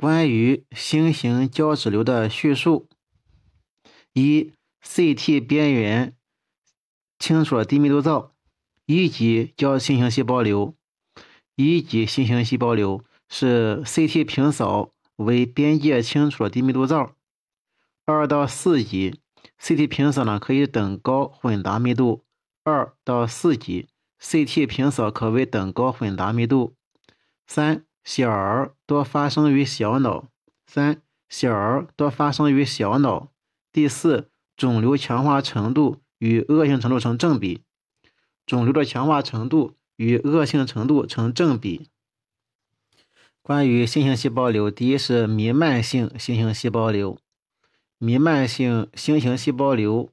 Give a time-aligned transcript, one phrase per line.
[0.00, 2.88] 关于星形胶质瘤的叙述：
[4.14, 4.50] 一、
[4.82, 6.16] CT 边缘
[7.18, 8.34] 清楚低密度灶。
[8.86, 10.74] 一级胶星形细胞瘤，
[11.54, 17.14] 一级星形细胞瘤是 CT 平扫为边界清楚低密度灶。
[18.06, 19.20] 二到四级
[19.60, 22.24] CT 平扫呢可以等高混杂密度。
[22.64, 26.74] 二到四级 CT 平扫可为等高混杂密度。
[27.46, 30.28] 三小儿多发生于小脑。
[30.66, 33.28] 三小儿多发生于小脑。
[33.72, 37.62] 第四，肿瘤强化程度与恶性程度成正比。
[38.46, 41.88] 肿瘤的强化程度与恶性程度成正比。
[43.42, 47.18] 关于星形细胞瘤，第一是弥漫性星形细胞瘤。
[47.98, 50.10] 弥漫性星形细胞瘤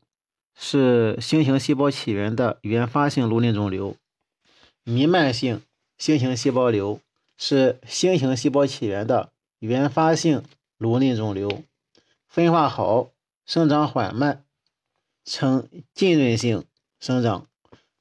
[0.55, 3.95] 是星形细胞起源的原发性颅内肿瘤。
[4.83, 5.61] 弥漫性
[5.97, 6.99] 星形细胞瘤
[7.37, 10.43] 是星形细胞起源的原发性
[10.77, 11.63] 颅内肿瘤，
[12.27, 13.11] 分化好，
[13.45, 14.43] 生长缓慢，
[15.23, 16.65] 呈浸润性
[16.99, 17.47] 生长。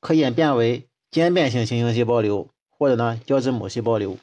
[0.01, 4.19] 可演变为间变性星形细胞瘤，或者呢胶质母细胞瘤。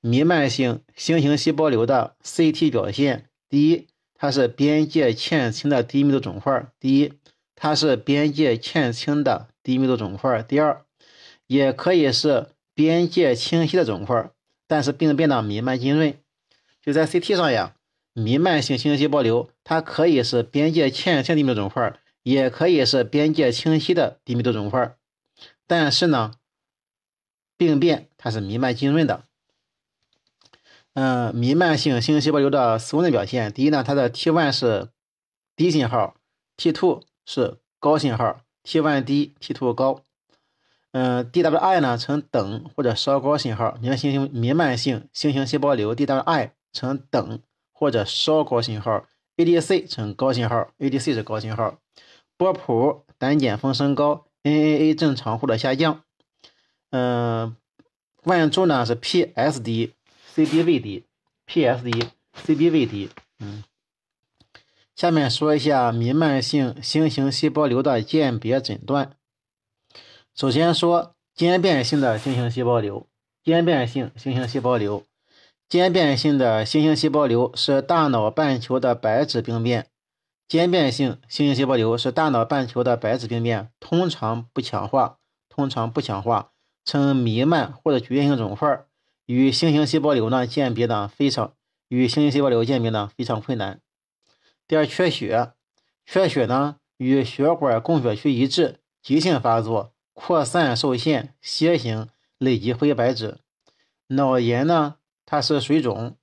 [0.00, 7.12] 弥漫性星形细胞瘤的 CT 表现：第一，它是边界欠清的低密度肿块；第一，
[7.54, 10.84] 它是边界欠清的低密度肿块；第二，
[11.46, 12.48] 也可以是
[12.80, 14.30] 边界清晰的肿块，
[14.66, 16.16] 但是病变呢弥漫浸润。
[16.80, 17.74] 就在 CT 上呀，
[18.14, 22.00] 弥漫性星形细胞瘤它可以是边界欠清低密度肿块。
[22.22, 24.94] 也可以是边界清晰的低密度肿块，
[25.66, 26.32] 但是呢，
[27.56, 29.24] 病变它是弥漫浸润的。
[30.92, 34.90] 嗯，弥漫性星形细胞瘤的思维表现，第一呢，它的 T1 是
[35.56, 36.14] 低信号
[36.58, 40.02] ，T2 是高信号，T1 低，T2 高。
[40.92, 43.78] 嗯，DWI 呢呈等或者稍高信号。
[43.80, 47.40] 你看，星形弥漫性星形细胞瘤 DWI 呈等
[47.72, 51.78] 或者稍高信号，ADC 呈高信号，ADC 是高信号。
[52.36, 56.02] 波谱胆碱峰升高，NAA 正常或者下降。
[56.90, 57.54] 嗯，
[58.24, 59.92] 万株呢是 PSD、
[60.34, 61.04] CBV 低
[61.46, 62.08] ，PSD、
[62.44, 63.10] CBV 低。
[63.38, 63.62] 嗯，
[64.96, 69.12] 下面说一下弥漫性星形细胞瘤的鉴别诊断。
[70.40, 73.06] 首先说间变性的星形细胞瘤，
[73.44, 75.04] 间变性星形细胞瘤，
[75.68, 79.88] 间变性的星形细胞瘤是大脑半球的白质病变。
[80.48, 85.18] 间变性星形细胞瘤是大脑半球的白质病变，通常不强化，
[85.50, 86.52] 通常不强化，
[86.86, 88.86] 呈弥漫或者局限性肿块，
[89.26, 91.52] 与星形细胞瘤呢鉴别呢非常，
[91.88, 93.82] 与星形细胞瘤鉴别呢非常困难。
[94.66, 95.52] 第二，缺血，
[96.06, 103.38] 缺血呢与血管供血区一致，急性发作，扩散受限，楔形累积灰白质。
[104.08, 106.18] 脑炎呢，它是水肿，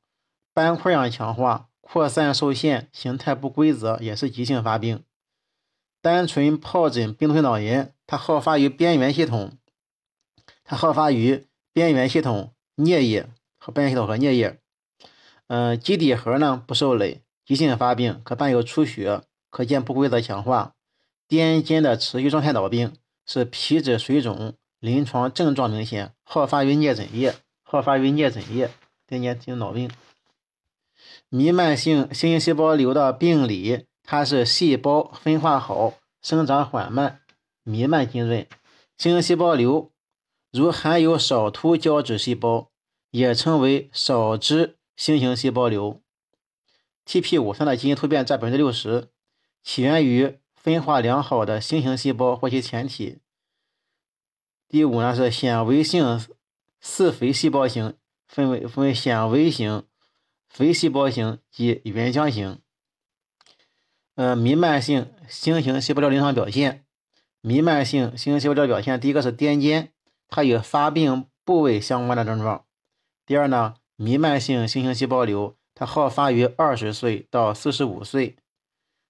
[0.53, 1.69] 斑块样强化。
[1.81, 5.03] 扩散受限，形态不规则，也是急性发病。
[5.99, 9.57] 单纯疱疹病毒性脑炎，它好发于边缘系统，
[10.63, 13.27] 它好发于边缘系统颞叶
[13.57, 14.59] 和边缘系统和颞叶。
[15.47, 20.75] 嗯，基底核呢不受累，急性发病，可伴有出血，可见不规则强化。
[21.27, 22.93] 癫痫的持续状态脑病
[23.27, 28.71] 是皮质水肿，临床症状明显，好发于颞枕叶，好发于颞枕叶。
[29.07, 29.89] 癫痫性脑病。
[31.29, 37.21] 弥漫性星形细胞瘤的病理，它是细胞分化好，生长缓慢，
[37.63, 38.47] 弥漫浸润。
[38.97, 39.91] 星形细胞瘤
[40.51, 42.69] 如含有少突胶质细胞，
[43.11, 46.01] 也称为少支星形细胞瘤。
[47.05, 49.07] TP53 的基因突变占百分之六十，
[49.63, 53.19] 起源于分化良好的星形细胞或其前体。
[54.67, 56.21] 第五呢是显微性
[56.81, 57.95] 四肥细胞型，
[58.27, 59.85] 分为分为显微型。
[60.49, 62.59] 非细胞型及原浆型，
[64.15, 66.83] 呃，弥漫性星形细胞瘤临床表现，
[67.39, 69.87] 弥漫性星形细胞瘤表现，第一个是癫痫，
[70.27, 72.65] 它与发病部位相关的症状。
[73.25, 78.35] 第二呢，弥漫性星形细胞瘤，它好发于二十岁到四十五岁。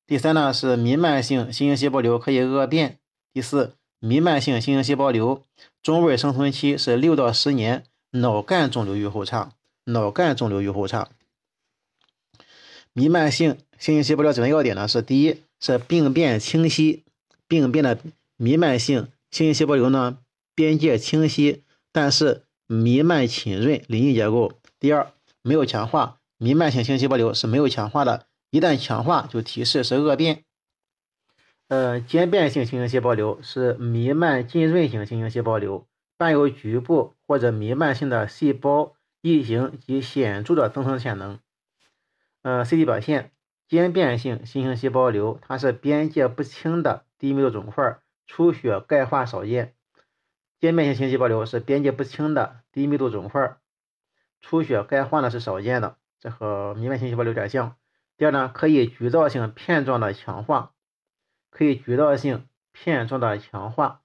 [0.08, 2.98] 第三呢是弥漫性星形细胞瘤可以恶变。
[3.34, 5.44] 第四，弥漫性星形细胞瘤
[5.84, 9.52] 中位生存期是六到十年，脑干肿瘤预后差，
[9.84, 11.10] 脑干肿瘤预后差。
[12.94, 17.04] 弥漫性星形细胞瘤诊断要点呢是：第一是病变清晰，
[17.46, 18.00] 病变的
[18.38, 20.20] 弥漫性星形细胞瘤呢
[20.56, 24.54] 边界清晰，但是弥漫浸润鳞液结构。
[24.80, 25.12] 第二
[25.42, 28.26] 没有强化，弥漫性星形细胞瘤是没有强化的，
[28.58, 30.44] 一旦强化就提示是恶变。
[31.68, 35.88] 呃，间变性星形细胞瘤是弥漫浸润型星形细胞瘤，
[36.18, 41.40] 伴有局部或者弥漫性的细胞异形及显著的增生潜能。
[42.42, 43.32] 呃，CT 表现，
[43.68, 49.76] 间变性新型细胞瘤，它是边界不清的低密度肿块，出血钙化少见。
[50.60, 53.58] 间变性新型细胞瘤是边界不清的低密度肿块，
[54.42, 57.76] 出血钙化呢是少见的，这和弥漫性细胞瘤有点像。
[58.18, 60.72] 第二呢，可以局灶性片状的强化，
[61.52, 64.02] 可以局灶性片状的强化。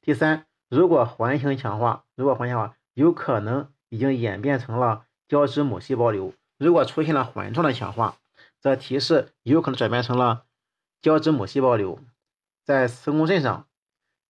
[0.00, 6.32] 第三，如果环形强化，如果环形化，有可能已经演变成了胶质母细胞瘤。
[6.56, 8.16] 如果出现了环状的强化，
[8.58, 10.44] 则提示有可能转变成了
[11.02, 11.98] 胶质母细胞瘤。
[12.64, 13.68] 在磁共振上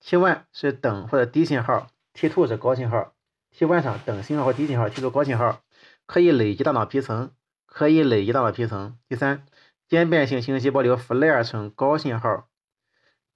[0.03, 3.13] ，T1 是等或者低信号，T2 是高信号。
[3.57, 5.61] T1 上等信号或低信号，T2 高信号，
[6.07, 7.33] 可以累积大脑皮层。
[7.71, 8.99] 可以累积大脑皮层。
[9.09, 9.47] 第三，
[9.89, 12.49] 间变性新型细胞瘤 flare 呈高信号，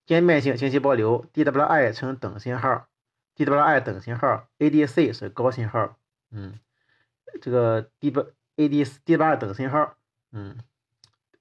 [0.05, 2.89] 间变性新细胞瘤 DWI 呈等信号
[3.37, 5.97] ，DWI 等信号，ADC 是高信号。
[6.31, 6.59] 嗯，
[7.41, 8.27] 这个 D 不
[8.57, 9.95] ADC D 八等信号，
[10.33, 10.59] 嗯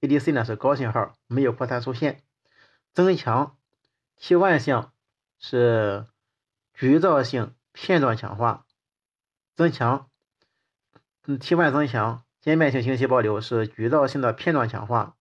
[0.00, 2.22] ，ADC 呢是高信号，没有扩散出现。
[2.92, 3.56] 增强
[4.20, 4.92] T1 项
[5.40, 6.06] 是
[6.72, 8.64] 局灶性片状强化，
[9.56, 10.08] 增强，
[11.26, 12.23] 嗯，T1 增强。
[12.44, 15.16] 间变性星细胞瘤是局灶性的片状强化，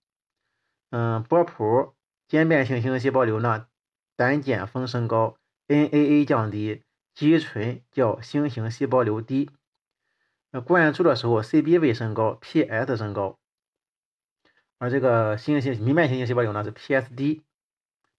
[0.90, 1.96] 嗯，波谱
[2.28, 3.68] 间变性星细胞瘤呢，
[4.18, 5.38] 胆碱峰升高
[5.70, 6.84] ，NAA 降低
[7.14, 9.50] 肌醇较新型细胞瘤低，
[10.52, 13.40] 那，灌注的时候 CBV 升高，PS 升高，
[14.78, 17.42] 而这个星型弥漫性细胞瘤呢是 PS 低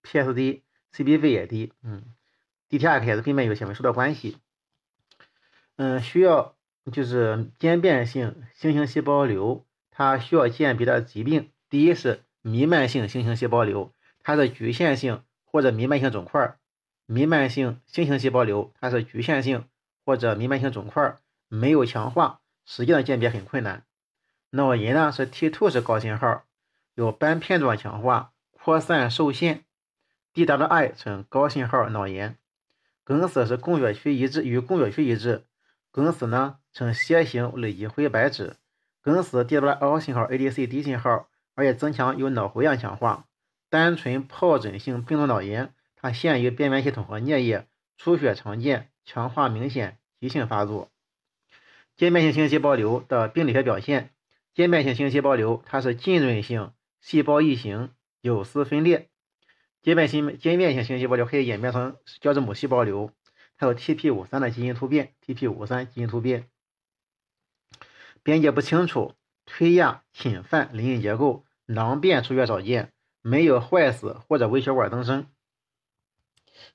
[0.00, 0.62] ，PS 低
[0.94, 2.06] ，CBV 也低，嗯
[2.70, 4.38] ，DTR 也是并没有显微数的关系，
[5.76, 6.56] 嗯，需要。
[6.92, 16.56] 就是间变性新型细胞瘤，它需要鉴别的疾病，第一是弥漫性新型细胞瘤，它是局限性或者弥漫性肿块；
[17.06, 19.64] 弥漫性新型细胞瘤，它是局限性
[20.04, 21.16] 或者弥漫性肿块，
[21.48, 23.84] 没有强化，实际上鉴别很困难。
[24.50, 26.44] 脑炎呢是 T2 是高信号，
[26.94, 29.64] 有斑片状强化，扩散受限
[30.34, 32.36] ，DWI 呈高信号脑炎。
[33.04, 35.44] 梗死是供血区一致与供血区一致，
[35.90, 36.58] 梗死呢？
[36.74, 38.56] 呈楔形累积灰白质，
[39.00, 43.26] 梗死 DWI 信号，ADC 低信号，而且增强有脑回样强化。
[43.70, 50.90] 单纯疱疹性病毒脑炎，它限于边缘系统和颞叶，出血常见，强化明显，急性发作。
[51.96, 54.10] 间变性新型细胞瘤的病理学表现，
[54.52, 57.90] 间变性新型细胞瘤它是浸润性细胞异形，
[58.20, 59.08] 有丝分裂。
[59.80, 63.12] 间面性间变性新型细胞瘤可以演变成胶质母细胞瘤，
[63.54, 66.48] 还有 TP53 的基因突变，TP53 基因突变。
[68.24, 69.12] 边界不清楚，
[69.44, 72.90] 推压侵犯邻近结构，囊变出血少见，
[73.20, 75.26] 没有坏死或者微血管增生。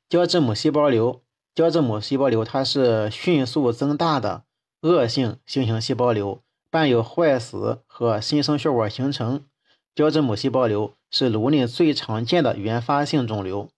[0.07, 1.23] 胶质母细胞瘤，
[1.55, 4.43] 胶质母细胞瘤它是迅速增大的
[4.81, 9.43] 恶性新型细胞瘤，伴有坏死和新生血管形成。
[9.95, 13.69] 胶质母细胞瘤是颅内最常见的原发性肿瘤。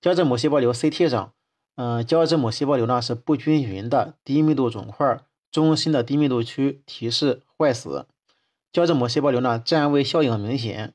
[0.00, 1.32] 胶质母细胞瘤 CT 上，
[1.76, 5.22] 嗯，胶质母细胞瘤呢是不均匀的低密度肿块。
[5.56, 8.04] 中心的低密度区提示坏死，
[8.70, 10.92] 胶质母细胞瘤呢占位效应明显，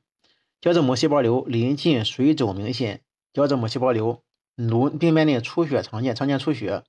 [0.61, 3.01] 胶质母细胞瘤临近水肿明显，
[3.33, 4.21] 胶质母细胞瘤
[4.55, 6.83] 颅病变内出血常见，常见出血。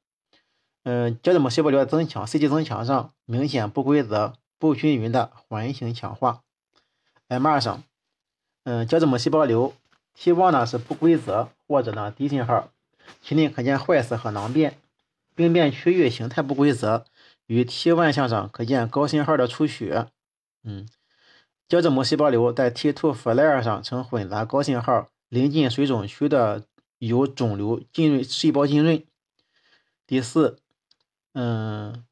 [0.83, 6.43] 嗯，胶质母细胞瘤的增强，CT 增强上明显不规则、不均匀的环形强化。
[7.31, 7.83] MR 上，
[8.65, 9.73] 嗯，胶质母细胞瘤
[10.19, 12.69] T1 呢是不规则或者呢低信号，
[13.23, 14.77] 其内可见坏死和囊变，
[15.35, 17.07] 病变区域形态不规则。
[17.47, 20.09] 与 T1 向上可见高信号的出血，
[20.65, 20.87] 嗯，
[21.69, 26.67] 胶质母细胞瘤在 T2 flare 上呈混杂高信号，临近水肿区的
[26.99, 29.05] 有肿瘤浸润细胞浸润。
[30.07, 30.59] 第四，
[31.33, 32.05] 嗯，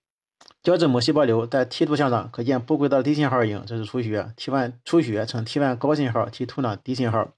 [0.63, 4.33] 胶质母细胞瘤在 T2 向上可见不规则低信号影，这是出血。
[4.37, 7.33] T1 出血呈 T1 高信号，T2 呢低信号。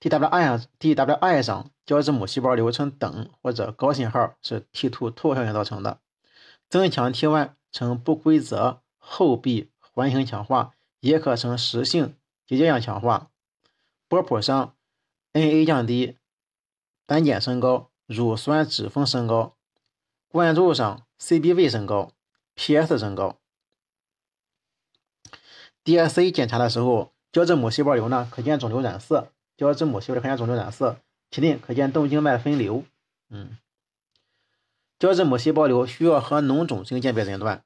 [0.00, 5.98] DWI 上 DWI 上胶质母细胞瘤呈等或者高信号，是 T2 透效应造成的。
[6.72, 13.28] 增强 T1 呈不规则后壁环形强化，也可呈实性结节样强化。
[14.08, 14.74] 波谱上
[15.34, 16.16] NA 降低，
[17.04, 19.54] 胆碱升高，乳酸脂峰升高。
[20.28, 22.12] 灌注上 CBV 升高
[22.54, 23.36] ，PS 升高。
[25.84, 30.96] DSC 检查的时候，胶质母细胞瘤呢可见肿瘤染色，胶质母细胞瘤可见肿瘤染色，
[31.30, 32.82] 其内可见动静脉分流。
[33.28, 33.58] 嗯。
[35.02, 37.64] 胶质母细胞瘤需要和脓肿进行鉴别诊断。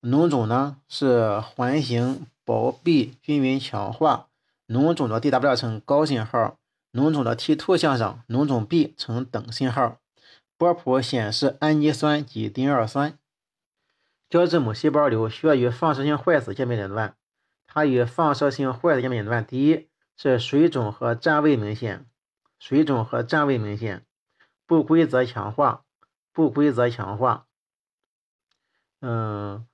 [0.00, 4.28] 脓肿呢是环形薄壁均匀强化，
[4.66, 6.56] 脓肿的 DW 呈高信号，
[6.90, 9.98] 脓肿的 T2 向上，脓肿壁呈等信号。
[10.56, 13.18] 波谱显示氨基酸及丁二酸，
[14.30, 17.14] 胶质母细胞瘤需要与放射性坏死鉴别诊断。
[17.66, 22.06] 它与放射性坏死鉴别诊断，第一是水肿和占位明显，
[22.58, 24.06] 水肿和占位明显，
[24.66, 25.83] 不规则强化，
[26.34, 27.46] 不规则强化。
[29.00, 29.66] 嗯，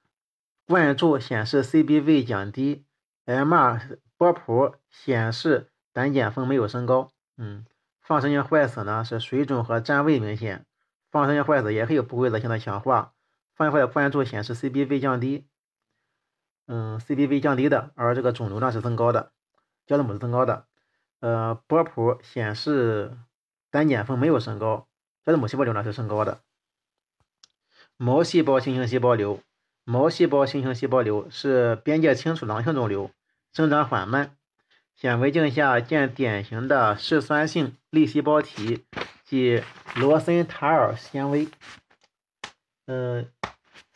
[0.66, 2.84] 灌注显示 CBV 降低
[3.24, 7.10] ，MR 波谱显示胆碱峰没有升高。
[7.36, 7.64] 嗯，
[8.00, 10.66] 放射性坏死呢是水肿和占位明显，
[11.10, 13.14] 放射性坏死也可以不规则性的强化。
[13.54, 15.46] 放射坏的灌注显示 CBV 降低，
[16.66, 19.32] 嗯，CBV 降低的，而这个肿瘤呢是增高的，
[19.86, 20.66] 胶质母是增高的。
[21.20, 23.16] 呃，波谱显示
[23.70, 24.88] 胆碱峰没有升高，
[25.24, 26.42] 胶质母细胞瘤呢是升高的。
[28.02, 29.40] 毛细胞星形细胞瘤，
[29.84, 33.10] 毛细胞星形细胞瘤是边界清楚囊性肿瘤，
[33.52, 34.38] 生长缓慢，
[34.96, 38.86] 显微镜下见典型的嗜酸性粒细胞体
[39.22, 39.62] 及
[39.96, 41.48] 罗森塔尔纤维。
[42.86, 43.28] 嗯。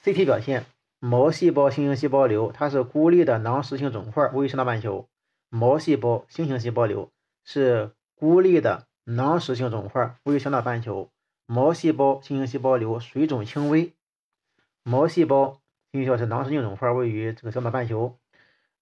[0.03, 0.67] CT 表现，
[0.99, 5.09] 毛细胞星形细胞瘤，它是孤立的囊实性肿块，位于上大半球。
[5.49, 7.11] 毛细胞星形细胞瘤
[7.43, 11.11] 是孤立的囊实性肿块，位于上大半球。
[11.47, 13.93] 毛细胞星形细胞瘤水肿轻微。
[14.83, 15.61] 毛细胞
[15.93, 18.19] 星形是囊实性肿块，位于这个小脑半球。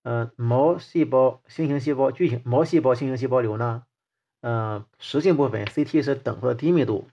[0.02, 3.84] 嗯，毛细胞星形细胞巨型毛细胞星形细胞瘤呢？
[4.40, 7.08] 嗯，实性部分 CT 是等幅的低密度。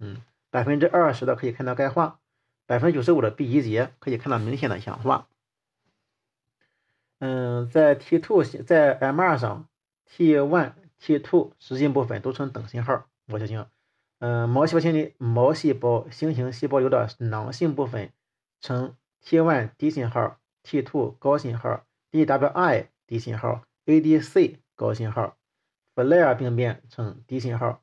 [0.00, 2.18] 嗯，百分之二十的可以看到钙化。
[2.66, 5.28] 百分之九十五的 B 集结可以看到明显的强化。
[7.18, 9.68] 嗯，在 T2 在 MR 上
[10.10, 13.64] ，T1、T2 实性部分都呈等信号，我相信。
[14.26, 18.10] 嗯，毛细胞星的毛细胞星形细胞瘤的囊性部分
[18.58, 25.36] 呈 T1 低信号，T2 高信号，DWI 低信号，ADC 高信号
[25.94, 27.82] ，FLAIR 病变呈低信号。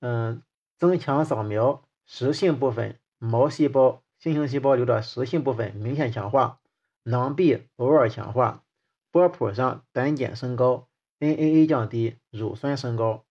[0.00, 0.42] 嗯，
[0.78, 2.98] 增强扫描实性部分。
[3.18, 6.58] 毛细胞星形细胞瘤的实性部分明显强化，
[7.02, 8.62] 囊壁偶尔强化，
[9.10, 10.88] 波谱上胆碱升高
[11.18, 13.26] ，NAA 降低，乳酸升高。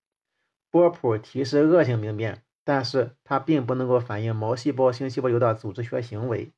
[0.72, 6.52] 波谱提示恶性病变，但是它并不能够反映毛细胞星细胞瘤的组织学行为。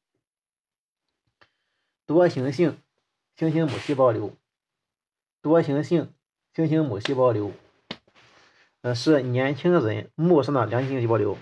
[2.06, 2.78] 多形性
[3.38, 4.34] 星形母细胞瘤，
[5.42, 6.14] 多形性
[6.54, 7.54] 星形母细胞瘤，
[8.82, 11.38] 呃，是年轻人目上的良性细胞瘤。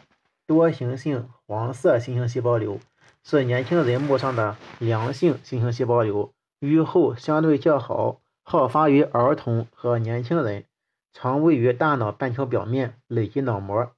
[0.45, 2.79] 多形性黄色星形细胞瘤
[3.23, 10.65] 是年轻人目上的良性星形细胞瘤，预后相对较好，好发于儿童和年轻人，
[11.11, 13.91] 常位于大脑半球表面，累积脑膜。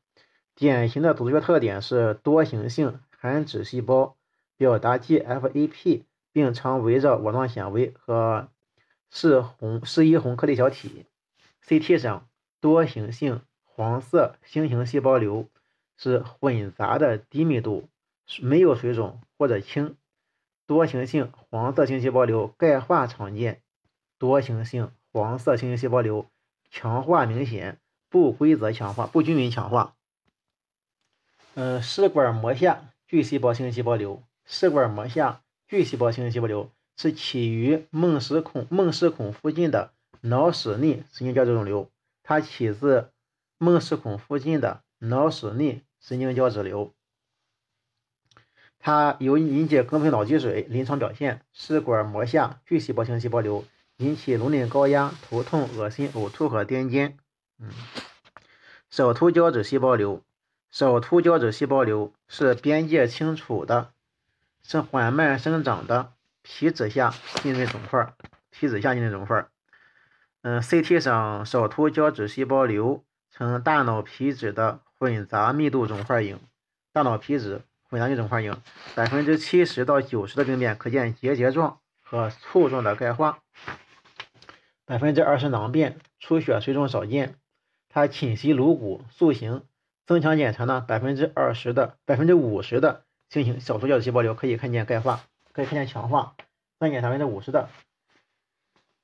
[0.55, 4.15] 典型的组织学特点是多形性含脂细胞，
[4.57, 8.49] 表达 GFAP，并常围绕网状纤维和
[9.09, 11.05] 视红视一红颗粒小体。
[11.67, 12.27] CT 上
[12.59, 15.47] 多形性黄色星形细胞瘤。
[15.97, 17.87] 是混杂的低密度，
[18.41, 19.97] 没有水肿或者轻，
[20.65, 23.61] 多形性黄色星细胞瘤钙化常见，
[24.17, 26.25] 多形性黄色星形细胞瘤
[26.71, 27.77] 强化明显，
[28.09, 29.95] 不规则强化，不均匀强化。
[31.53, 41.91] 嗯，试管膜下巨细胞星细胞瘤，试管膜下巨细胞星细胞瘤是起于梦室孔梦室孔附近的脑室内神经胶质肿瘤，
[42.23, 43.11] 它起自
[43.59, 45.83] 梦室孔附近的脑室内。
[46.03, 46.95] 神经胶质瘤，
[48.79, 53.63] 它有引起梗粉脑积水，临床表现试管膜下巨细胞型细胞瘤，
[54.01, 57.13] 引起颅内高压、头痛、恶心、呕吐和癫痫。
[57.59, 57.69] 嗯，
[58.89, 60.21] 少突胶质细胞瘤，
[60.69, 63.91] 少突胶质细胞瘤是边界清楚的，
[64.63, 68.13] 是缓慢生长的皮质下浸润肿块，
[68.49, 69.47] 皮质下浸润肿块。
[70.41, 74.81] 嗯，CT 上少突胶质细胞瘤呈大脑皮质的。
[75.01, 76.39] 混杂密度肿块影，
[76.93, 78.55] 大脑皮质混杂密度肿块影，
[78.93, 83.39] 百分之七十到九十的病变可见结节状和簇状的钙化，
[84.91, 87.35] 百分之二十囊变，出血水肿少见。
[87.87, 89.63] 它侵袭颅骨塑形，
[90.05, 95.21] 增强检查呢，百分之二十的百分之五十的星形小突胶质细胞瘤可以看见钙化，
[95.53, 96.35] 可以看见强化。
[96.77, 97.69] 再检查百分之五十的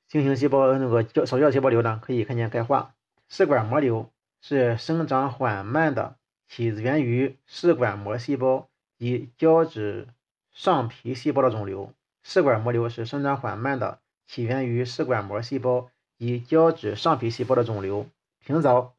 [0.08, 2.94] 星形细胞那个胶小突胶细胞瘤呢，可以看见钙化。
[3.30, 4.10] 试管膜瘤。
[4.40, 6.16] 是生长缓慢的，
[6.48, 10.06] 起源于试管膜细胞及胶质
[10.52, 11.92] 上皮细胞的肿瘤。
[12.22, 18.06] 试管膜瘤是生长缓慢的，起源于视管膜细胞及胶质上皮细胞的肿瘤。
[18.38, 18.94] 平早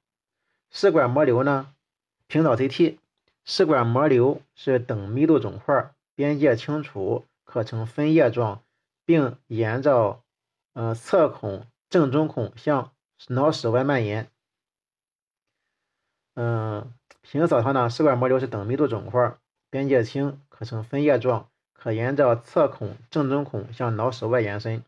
[0.71, 1.71] 视管膜瘤呢？
[2.25, 2.97] 平早 CT，
[3.45, 8.63] 视管膜瘤是等密度肿块，边界清楚，可呈分叶状，
[9.05, 10.23] 并沿着
[10.73, 12.91] 呃侧孔正中孔向
[13.27, 14.31] 脑室外蔓延。
[16.33, 19.37] 嗯，平扫它呢，视管膜瘤是等密度肿块，
[19.69, 24.83] 边界清，可呈分叶状，可沿着侧孔、正中孔向脑室外延伸。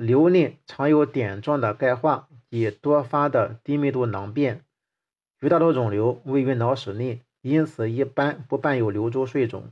[0.00, 4.64] 瘤内常有点状的钙化及多发的低密度囊变，
[5.38, 9.70] 绝大多数肿瘤位于脑室内，因此一般不伴有瘤周水肿。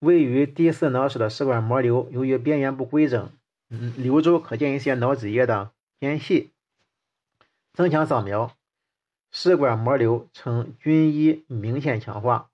[0.00, 3.30] 位于第四脑室的食管膜瘤，由于边缘不规整，
[3.70, 6.50] 嗯，瘤周可见一些脑脊液的间隙。
[7.72, 8.56] 增强扫描，
[9.30, 12.50] 食管膜瘤呈均一明显强化。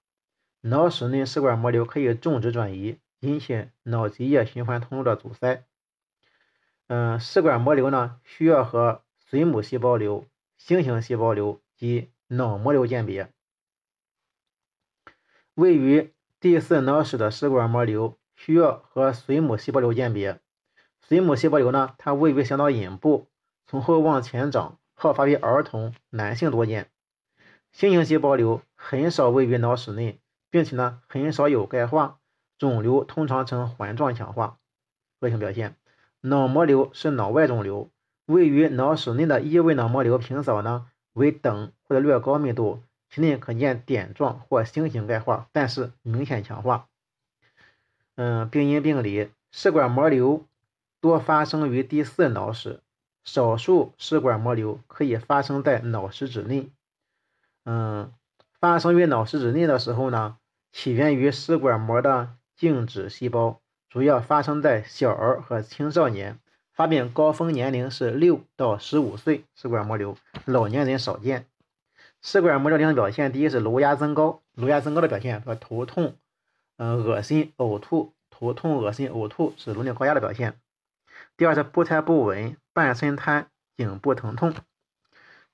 [0.61, 5.65] 脑室内食管膜瘤可以种植转移，引起脑脊液循环通路的阻塞。
[6.89, 10.27] 嗯，试管膜瘤呢，需要和髓母细胞瘤、
[10.57, 13.31] 星形细胞瘤及脑膜瘤鉴别。
[15.55, 20.41] 位于第四脑室的试管膜瘤需要和髓母细胞瘤鉴别。
[21.07, 23.29] 髓母细胞瘤呢，它位于小脑隐部，
[23.67, 26.91] 从后往前长，好发于儿童，男性多见。
[27.71, 32.19] 星形细胞瘤很少位于脑室内，并且呢，很少有钙化，
[32.57, 34.59] 肿瘤通常呈环状强化。
[35.21, 35.77] 恶性表现，
[36.21, 37.91] 脑膜瘤是脑外肿瘤，
[38.27, 42.83] 位于脑室内的异位脑膜瘤平扫呢为等或者略高密度。
[43.11, 46.89] 其内可见点状或星形钙化，但是明显强化。
[48.17, 50.45] 嗯，病因病理，试管膜瘤
[51.01, 52.81] 多发生于第四脑室，
[53.25, 56.69] 少数试管膜瘤可以发生在脑室指内。
[57.65, 58.13] 嗯，
[58.61, 60.37] 发生于脑室指内的时候呢，
[60.71, 63.59] 起源于试管膜的静止细胞，
[63.91, 66.39] 主要发生在小儿和青少年，
[66.73, 69.45] 发病高峰年龄是六到十五岁。
[69.55, 71.47] 食管膜瘤老年人少见。
[72.21, 76.17] 食管膜瘤的表现，第一是颅压增高，颅压增高的表现和头痛、
[76.77, 80.61] 嗯恶心、呕吐，头痛、恶心、呕吐是颅内高压的表现。
[81.37, 84.55] 第二是步态不稳、半身瘫、颈部疼痛。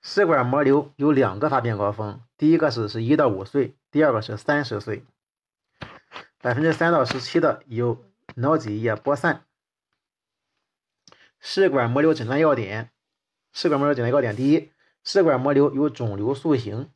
[0.02, 5.04] 食管膜瘤有两个发病高峰，第一个是是一到五岁，第二个是三十岁。
[6.40, 9.44] 百分之三到十七的有脑脊液播散。
[11.40, 12.90] 食管膜瘤诊断要点，
[13.52, 14.70] 食管膜瘤诊断要点，第一。
[15.04, 16.90] 食管膜瘤有肿瘤塑形，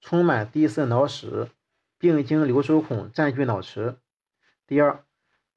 [0.00, 1.48] 充满第四脑室，
[1.96, 3.96] 并经瘤收孔占据脑池。
[4.66, 5.04] 第二，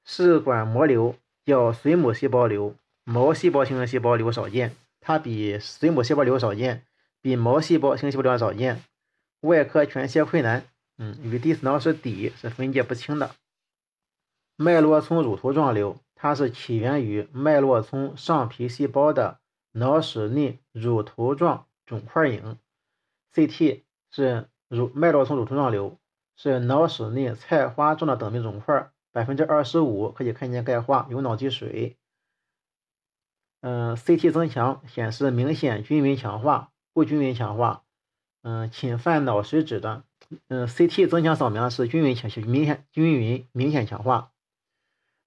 [0.04, 6.86] 食管膜瘤较髓母细胞瘤、毛细胞型细胞瘤少见，它比髓母细胞瘤少见，
[7.22, 8.84] 比毛细胞型细胞瘤少见。
[9.42, 10.68] 外科全切困难，
[11.00, 13.32] 嗯，与第四脑室底是分界不清的。
[14.56, 19.40] 脉络丛乳头状瘤，它是起源于脉络丛上皮细胞的
[19.72, 21.68] 脑室内乳头状。
[21.86, 22.58] 肿块影
[23.32, 26.00] ，CT 是乳脉络丛乳头状瘤，
[26.36, 31.96] 是脑室内菜花状的等密肿块，百分之二十五可以看见钙化，有脑积水。
[33.62, 37.84] 嗯，CT 增强显示明显均匀强化，不均匀强化。
[38.42, 40.04] 嗯，侵犯脑实质的，
[40.48, 44.32] 嗯，CT 增强扫描是均匀强明显均匀明显强化。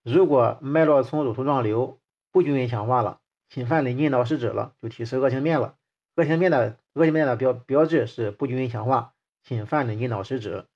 [0.03, 5.77] 如果脉络丛乳头状瘤不均匀强化了，侵犯临近脑实质了，就提示恶性面了。
[6.17, 10.67] 恶性面的恶性面的标标志是不均匀强化，侵犯临近脑实质。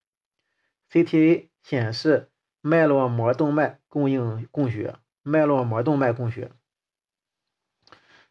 [0.90, 2.30] CTA 显示
[2.61, 6.52] 脉络膜动脉供应供血，脉络膜动脉供血。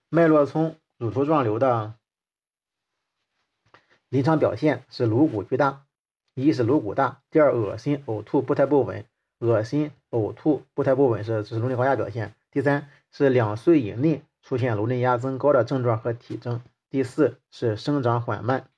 [0.10, 1.96] 脉络丛乳头状瘤的
[4.10, 5.86] 临床表现是颅骨巨大，
[6.34, 9.06] 一是颅骨大，第二恶心、呕吐、步态不稳。
[9.42, 12.34] 恶心、呕吐、步态不稳是是颅内高压表现。
[12.52, 16.62] 第三是两岁以内出现颅内压增高的症状和体征。
[16.90, 18.71] 第四是生长缓慢。